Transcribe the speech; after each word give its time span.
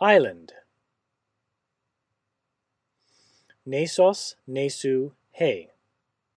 Island 0.00 0.52
Nasos, 3.66 4.34
Nasu, 4.48 5.12
he. 5.32 5.73